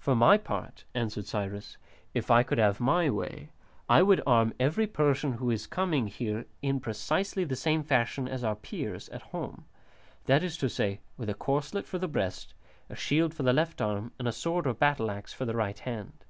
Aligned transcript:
"For 0.00 0.16
my 0.16 0.38
part," 0.38 0.82
answered 0.92 1.28
Cyrus, 1.28 1.76
"if 2.14 2.32
I 2.32 2.42
could 2.42 2.58
have 2.58 2.80
my 2.80 3.08
way, 3.08 3.50
I 3.88 4.02
would 4.02 4.20
arm 4.26 4.52
every 4.58 4.88
Persian 4.88 5.34
who 5.34 5.52
is 5.52 5.68
coming 5.68 6.08
here 6.08 6.46
in 6.62 6.80
precisely 6.80 7.44
the 7.44 7.54
same 7.54 7.84
fashion 7.84 8.26
as 8.26 8.42
our 8.42 8.56
Peers 8.56 9.08
at 9.10 9.22
home, 9.22 9.66
that 10.24 10.42
is 10.42 10.56
to 10.56 10.68
say, 10.68 10.98
with 11.16 11.30
a 11.30 11.34
corslet 11.34 11.86
for 11.86 12.00
the 12.00 12.08
breast, 12.08 12.54
a 12.90 12.96
shield 12.96 13.34
for 13.34 13.44
the 13.44 13.52
left 13.52 13.80
arm, 13.80 14.10
and 14.18 14.26
a 14.26 14.32
sword 14.32 14.66
or 14.66 14.74
battle 14.74 15.12
axe 15.12 15.32
for 15.32 15.44
the 15.44 15.54
right 15.54 15.78
hand. 15.78 16.24